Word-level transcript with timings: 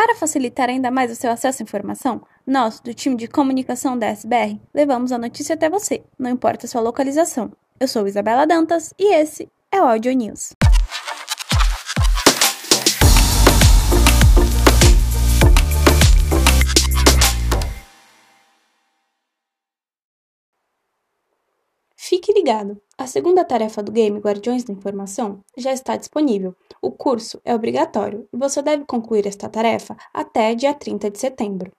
Para 0.00 0.14
facilitar 0.14 0.68
ainda 0.68 0.92
mais 0.92 1.10
o 1.10 1.16
seu 1.16 1.28
acesso 1.28 1.60
à 1.60 1.64
informação, 1.64 2.22
nós, 2.46 2.78
do 2.78 2.94
time 2.94 3.16
de 3.16 3.26
comunicação 3.26 3.98
da 3.98 4.06
SBR, 4.06 4.56
levamos 4.72 5.10
a 5.10 5.18
notícia 5.18 5.56
até 5.56 5.68
você, 5.68 6.04
não 6.16 6.30
importa 6.30 6.66
a 6.66 6.68
sua 6.68 6.80
localização. 6.80 7.50
Eu 7.80 7.88
sou 7.88 8.06
Isabela 8.06 8.46
Dantas 8.46 8.94
e 8.96 9.12
esse 9.12 9.50
é 9.72 9.82
o 9.82 9.88
Audio 9.88 10.12
News. 10.12 10.52
A 22.96 23.06
segunda 23.06 23.44
tarefa 23.44 23.82
do 23.82 23.92
game 23.92 24.20
Guardiões 24.20 24.64
da 24.64 24.72
Informação 24.72 25.40
já 25.54 25.70
está 25.70 25.96
disponível. 25.96 26.56
O 26.80 26.90
curso 26.90 27.38
é 27.44 27.54
obrigatório 27.54 28.26
e 28.32 28.38
você 28.38 28.62
deve 28.62 28.86
concluir 28.86 29.26
esta 29.26 29.50
tarefa 29.50 29.94
até 30.14 30.54
dia 30.54 30.72
30 30.72 31.10
de 31.10 31.18
setembro. 31.18 31.70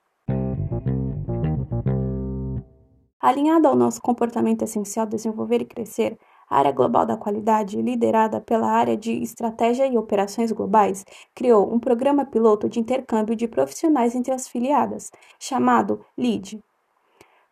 Alinhada 3.20 3.67
ao 3.67 3.75
nosso 3.75 3.99
comportamento 3.99 4.61
essencial 4.61 5.08
desenvolver 5.08 5.59
e 5.59 5.66
crescer, 5.66 6.20
a 6.47 6.59
área 6.59 6.72
global 6.72 7.03
da 7.03 7.17
qualidade, 7.17 7.81
liderada 7.81 8.39
pela 8.39 8.70
área 8.70 8.95
de 8.95 9.13
estratégia 9.23 9.88
e 9.88 9.97
operações 9.97 10.52
globais, 10.52 11.03
criou 11.33 11.73
um 11.73 11.80
programa 11.80 12.25
piloto 12.25 12.70
de 12.70 12.80
intercâmbio 12.80 13.36
de 13.36 13.47
profissionais 13.47 14.13
entre 14.13 14.31
as 14.31 14.47
filiadas, 14.47 15.09
chamado 15.39 16.05
LEAD, 16.16 16.63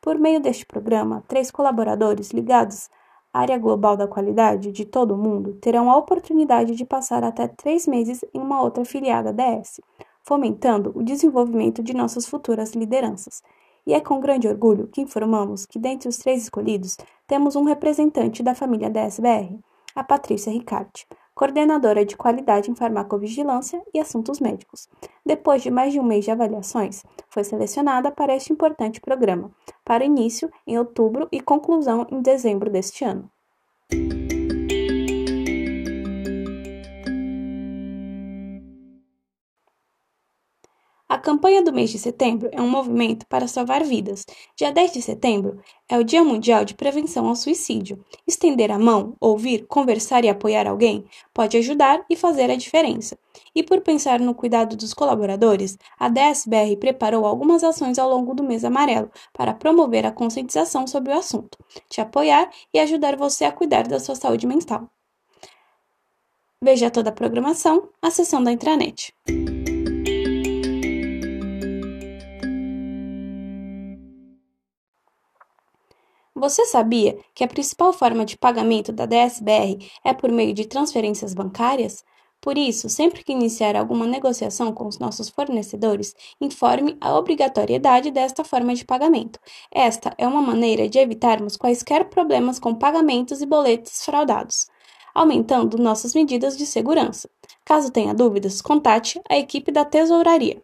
por 0.07 0.17
meio 0.17 0.39
deste 0.39 0.65
programa, 0.65 1.23
três 1.27 1.51
colaboradores 1.51 2.31
ligados 2.31 2.89
área 3.37 3.57
global 3.57 3.95
da 3.95 4.07
qualidade 4.07 4.71
de 4.71 4.85
todo 4.85 5.13
o 5.13 5.17
mundo 5.17 5.53
terão 5.55 5.91
a 5.91 5.97
oportunidade 5.97 6.75
de 6.75 6.85
passar 6.85 7.23
até 7.23 7.47
três 7.47 7.87
meses 7.87 8.23
em 8.33 8.39
uma 8.39 8.61
outra 8.61 8.83
filiada 8.83 9.33
DS, 9.33 9.79
fomentando 10.23 10.91
o 10.95 11.03
desenvolvimento 11.03 11.83
de 11.83 11.93
nossas 11.93 12.25
futuras 12.25 12.73
lideranças. 12.73 13.41
E 13.85 13.93
é 13.93 14.01
com 14.01 14.19
grande 14.19 14.47
orgulho 14.47 14.87
que 14.87 15.01
informamos 15.01 15.65
que, 15.65 15.79
dentre 15.79 16.09
os 16.09 16.17
três 16.17 16.43
escolhidos, 16.43 16.97
temos 17.25 17.55
um 17.55 17.63
representante 17.63 18.43
da 18.43 18.53
família 18.53 18.89
DSBR, 18.89 19.59
a 19.95 20.03
Patrícia 20.03 20.51
Ricarte, 20.51 21.07
coordenadora 21.37 22.03
de 22.03 22.17
qualidade 22.17 22.71
em 22.71 22.75
farmacovigilância 22.75 23.79
e 23.93 23.99
assuntos 23.99 24.39
médicos. 24.39 24.89
Depois 25.23 25.61
de 25.61 25.69
mais 25.69 25.93
de 25.93 25.99
um 25.99 26.03
mês 26.03 26.25
de 26.25 26.31
avaliações, 26.31 27.03
foi 27.29 27.43
selecionada 27.43 28.09
para 28.09 28.35
este 28.35 28.51
importante 28.51 28.99
programa, 28.99 29.51
para 29.85 30.03
início 30.03 30.49
em 30.65 30.79
outubro 30.79 31.27
e 31.31 31.39
conclusão 31.39 32.07
em 32.09 32.23
dezembro 32.23 32.71
deste 32.71 33.05
ano. 33.05 33.29
Campanha 41.27 41.61
do 41.61 41.73
mês 41.73 41.89
de 41.89 41.99
setembro 41.99 42.47
é 42.53 42.61
um 42.61 42.69
movimento 42.69 43.27
para 43.27 43.49
salvar 43.49 43.83
vidas. 43.83 44.25
Dia 44.55 44.71
10 44.71 44.93
de 44.93 45.01
setembro 45.01 45.59
é 45.89 45.97
o 45.97 46.03
Dia 46.03 46.23
Mundial 46.23 46.63
de 46.63 46.73
Prevenção 46.73 47.27
ao 47.27 47.35
Suicídio. 47.35 48.01
Estender 48.25 48.71
a 48.71 48.79
mão, 48.79 49.13
ouvir, 49.19 49.67
conversar 49.67 50.23
e 50.23 50.29
apoiar 50.29 50.65
alguém 50.65 51.03
pode 51.33 51.57
ajudar 51.57 52.01
e 52.09 52.15
fazer 52.15 52.49
a 52.49 52.55
diferença. 52.55 53.17
E 53.53 53.61
por 53.61 53.81
pensar 53.81 54.21
no 54.21 54.33
cuidado 54.33 54.77
dos 54.77 54.93
colaboradores, 54.93 55.77
a 55.99 56.07
DSBR 56.07 56.77
preparou 56.77 57.25
algumas 57.25 57.61
ações 57.61 57.99
ao 57.99 58.09
longo 58.09 58.33
do 58.33 58.41
mês 58.41 58.63
amarelo 58.63 59.11
para 59.33 59.53
promover 59.53 60.05
a 60.05 60.13
conscientização 60.13 60.87
sobre 60.87 61.11
o 61.11 61.17
assunto, 61.17 61.57
te 61.89 61.99
apoiar 61.99 62.49
e 62.73 62.79
ajudar 62.79 63.17
você 63.17 63.43
a 63.43 63.51
cuidar 63.51 63.85
da 63.85 63.99
sua 63.99 64.15
saúde 64.15 64.47
mental. 64.47 64.89
Veja 66.63 66.89
toda 66.89 67.09
a 67.09 67.13
programação 67.13 67.89
a 68.01 68.09
seção 68.09 68.41
da 68.41 68.49
intranet. 68.49 69.13
Você 76.39 76.67
sabia 76.67 77.17
que 77.33 77.43
a 77.43 77.47
principal 77.47 77.91
forma 77.91 78.23
de 78.23 78.37
pagamento 78.37 78.91
da 78.91 79.07
DSBR 79.07 79.79
é 80.05 80.13
por 80.13 80.31
meio 80.31 80.53
de 80.53 80.67
transferências 80.67 81.33
bancárias? 81.33 82.05
Por 82.39 82.59
isso, 82.59 82.87
sempre 82.89 83.23
que 83.23 83.31
iniciar 83.31 83.75
alguma 83.75 84.05
negociação 84.05 84.71
com 84.71 84.85
os 84.85 84.99
nossos 84.99 85.29
fornecedores, 85.29 86.13
informe 86.39 86.95
a 87.01 87.17
obrigatoriedade 87.17 88.11
desta 88.11 88.43
forma 88.43 88.75
de 88.75 88.85
pagamento. 88.85 89.39
Esta 89.71 90.13
é 90.15 90.27
uma 90.27 90.43
maneira 90.43 90.87
de 90.87 90.99
evitarmos 90.99 91.57
quaisquer 91.57 92.07
problemas 92.07 92.59
com 92.59 92.75
pagamentos 92.75 93.41
e 93.41 93.45
boletos 93.47 94.05
fraudados, 94.05 94.67
aumentando 95.15 95.79
nossas 95.79 96.13
medidas 96.13 96.55
de 96.55 96.67
segurança. 96.67 97.27
Caso 97.65 97.91
tenha 97.91 98.13
dúvidas, 98.13 98.61
contate 98.61 99.19
a 99.27 99.35
equipe 99.39 99.71
da 99.71 99.83
Tesouraria. 99.83 100.61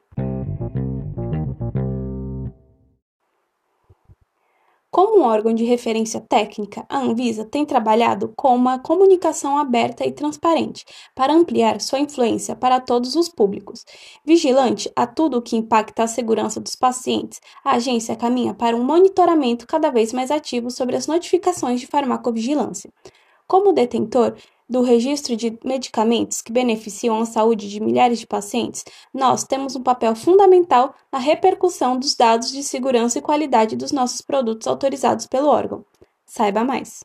Como 4.93 5.21
um 5.21 5.23
órgão 5.23 5.55
de 5.55 5.63
referência 5.63 6.21
técnica, 6.21 6.85
a 6.87 6.99
Anvisa 6.99 7.43
tem 7.43 7.65
trabalhado 7.65 8.31
com 8.37 8.55
uma 8.55 8.77
comunicação 8.77 9.57
aberta 9.57 10.05
e 10.05 10.11
transparente 10.11 10.85
para 11.15 11.33
ampliar 11.33 11.81
sua 11.81 11.97
influência 11.97 12.55
para 12.55 12.79
todos 12.79 13.15
os 13.15 13.27
públicos. 13.27 13.83
Vigilante 14.23 14.91
a 14.95 15.07
tudo 15.07 15.39
o 15.39 15.41
que 15.41 15.55
impacta 15.55 16.03
a 16.03 16.07
segurança 16.07 16.59
dos 16.59 16.75
pacientes, 16.75 17.41
a 17.65 17.71
agência 17.71 18.15
caminha 18.15 18.53
para 18.53 18.77
um 18.77 18.83
monitoramento 18.83 19.65
cada 19.65 19.89
vez 19.89 20.13
mais 20.13 20.29
ativo 20.29 20.69
sobre 20.69 20.95
as 20.95 21.07
notificações 21.07 21.79
de 21.79 21.87
farmacovigilância. 21.87 22.93
Como 23.47 23.73
detentor 23.73 24.35
do 24.69 24.81
registro 24.81 25.35
de 25.35 25.57
medicamentos 25.63 26.41
que 26.41 26.51
beneficiam 26.51 27.19
a 27.19 27.25
saúde 27.25 27.69
de 27.69 27.79
milhares 27.79 28.19
de 28.19 28.28
pacientes, 28.28 28.84
nós 29.13 29.44
temos 29.44 29.75
um 29.75 29.84
papel 29.84 30.16
fundamental 30.16 30.96
na 31.12 31.19
repercussão 31.19 31.97
dos 31.97 32.16
dados 32.16 32.51
de 32.51 32.63
segurança 32.63 33.19
e 33.19 33.22
qualidade 33.22 33.75
dos 33.75 33.91
nossos 33.91 34.22
produtos 34.22 34.68
autorizados 34.68 35.28
pelo 35.28 35.47
órgão. 35.47 35.85
Saiba 36.25 36.63
mais. 36.63 37.03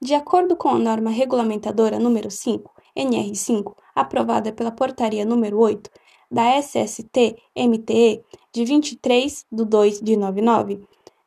De 0.00 0.14
acordo 0.14 0.56
com 0.56 0.70
a 0.70 0.78
norma 0.78 1.10
regulamentadora 1.10 1.98
número 1.98 2.30
5, 2.30 2.72
NR5, 2.96 3.74
aprovada 3.94 4.50
pela 4.52 4.70
portaria 4.70 5.24
número 5.24 5.58
8, 5.58 5.90
da 6.30 6.58
SST-MTE 6.60 8.24
de 8.52 8.64
23 8.64 9.44
de 9.50 9.64
2 9.64 10.00
de 10.00 10.16
99, 10.16 10.80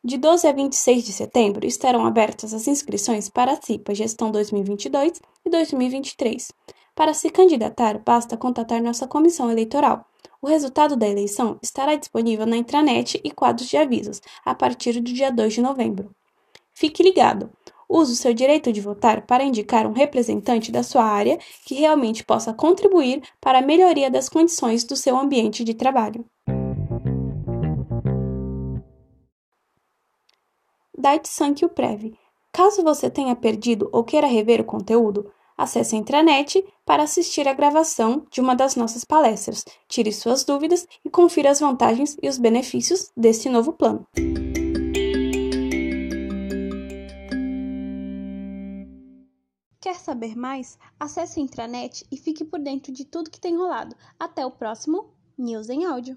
de 0.04 0.16
12 0.16 0.48
a 0.48 0.52
26 0.52 1.04
de 1.04 1.12
setembro 1.12 1.64
estarão 1.64 2.04
abertas 2.04 2.52
as 2.52 2.66
inscrições 2.66 3.28
para 3.28 3.52
a 3.52 3.62
CIPA 3.62 3.94
Gestão 3.94 4.32
2022 4.32 5.20
e 5.44 5.50
2023. 5.50 6.50
Para 6.92 7.14
se 7.14 7.30
candidatar, 7.30 8.00
basta 8.04 8.36
contatar 8.36 8.82
nossa 8.82 9.06
comissão 9.06 9.48
eleitoral. 9.48 10.04
O 10.40 10.48
resultado 10.48 10.96
da 10.96 11.08
eleição 11.08 11.56
estará 11.62 11.94
disponível 11.94 12.44
na 12.46 12.56
intranet 12.56 13.20
e 13.22 13.30
quadros 13.30 13.68
de 13.68 13.76
avisos 13.76 14.20
a 14.44 14.56
partir 14.56 14.94
do 14.94 15.12
dia 15.12 15.30
2 15.30 15.54
de 15.54 15.62
novembro. 15.62 16.10
Fique 16.74 17.00
ligado! 17.00 17.48
Use 17.88 18.14
o 18.14 18.16
seu 18.16 18.34
direito 18.34 18.72
de 18.72 18.80
votar 18.80 19.24
para 19.24 19.44
indicar 19.44 19.86
um 19.86 19.92
representante 19.92 20.72
da 20.72 20.82
sua 20.82 21.04
área 21.04 21.38
que 21.64 21.76
realmente 21.76 22.24
possa 22.24 22.52
contribuir 22.52 23.22
para 23.40 23.60
a 23.60 23.62
melhoria 23.62 24.10
das 24.10 24.28
condições 24.28 24.82
do 24.82 24.96
seu 24.96 25.16
ambiente 25.16 25.62
de 25.62 25.74
trabalho. 25.74 26.24
Dait 31.02 31.26
Sankyo 31.26 31.68
Prev. 31.68 32.16
Caso 32.52 32.84
você 32.84 33.10
tenha 33.10 33.34
perdido 33.34 33.90
ou 33.92 34.04
queira 34.04 34.28
rever 34.28 34.60
o 34.60 34.64
conteúdo, 34.64 35.28
acesse 35.58 35.96
a 35.96 35.98
intranet 35.98 36.64
para 36.86 37.02
assistir 37.02 37.48
a 37.48 37.52
gravação 37.52 38.24
de 38.30 38.40
uma 38.40 38.54
das 38.54 38.76
nossas 38.76 39.04
palestras, 39.04 39.64
tire 39.88 40.12
suas 40.12 40.44
dúvidas 40.44 40.86
e 41.04 41.10
confira 41.10 41.50
as 41.50 41.58
vantagens 41.58 42.16
e 42.22 42.28
os 42.28 42.38
benefícios 42.38 43.10
deste 43.16 43.48
novo 43.48 43.72
plano. 43.72 44.06
Quer 49.80 49.96
saber 49.96 50.36
mais? 50.36 50.78
Acesse 51.00 51.40
a 51.40 51.42
intranet 51.42 52.06
e 52.12 52.16
fique 52.16 52.44
por 52.44 52.60
dentro 52.60 52.92
de 52.92 53.04
tudo 53.04 53.28
que 53.28 53.40
tem 53.40 53.56
rolado. 53.56 53.96
Até 54.20 54.46
o 54.46 54.52
próximo 54.52 55.12
News 55.36 55.68
em 55.68 55.84
Áudio. 55.84 56.16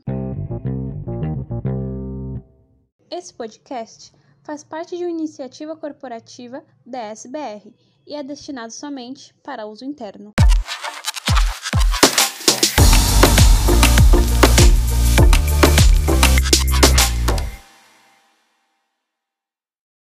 Esse 3.09 3.33
podcast 3.33 4.13
faz 4.45 4.63
parte 4.63 4.95
de 4.95 5.03
uma 5.03 5.09
iniciativa 5.09 5.75
corporativa 5.75 6.63
da 6.85 6.99
SBR 7.09 7.73
e 8.05 8.13
é 8.13 8.21
destinado 8.21 8.71
somente 8.71 9.33
para 9.43 9.65
uso 9.65 9.83
interno. 9.83 10.33